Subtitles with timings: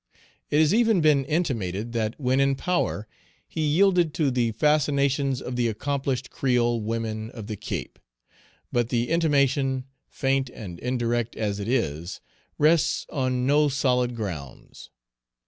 [0.49, 3.07] It has even been intimated that when in power
[3.47, 7.99] he yielded to the fascinations of the accomplished creole women of the Cape.
[8.71, 12.19] But the intimation, faint and indirect as it is,
[12.57, 14.89] rests on no solid grounds.